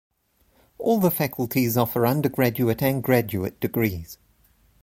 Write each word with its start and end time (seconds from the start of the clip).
All 0.79 0.99
the 0.99 1.11
faculties 1.11 1.77
offer 1.77 2.07
undergraduate 2.07 2.81
and 2.81 3.03
graduate 3.03 3.59
degrees. 3.59 4.17